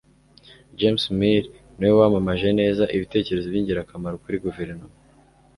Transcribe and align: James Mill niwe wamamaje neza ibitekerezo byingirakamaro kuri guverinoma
James 0.79 1.03
Mill 1.19 1.45
niwe 1.77 1.93
wamamaje 2.01 2.49
neza 2.59 2.83
ibitekerezo 2.95 3.47
byingirakamaro 3.51 4.15
kuri 4.23 4.37
guverinoma 4.45 4.95